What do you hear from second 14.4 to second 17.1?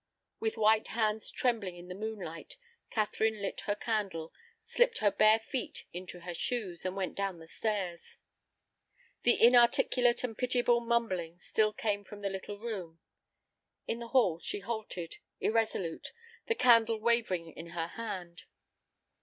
halted, irresolute, the candle